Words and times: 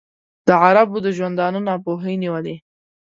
د 0.47 0.49
عربو 0.63 0.97
د 1.05 1.07
ژوندانه 1.17 1.59
ناپوهۍ 1.67 2.15
نیولی. 2.23 2.55